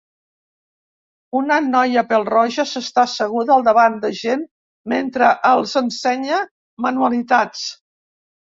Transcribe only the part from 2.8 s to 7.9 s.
asseguda al davant de gent mentre els ensenya manualitats.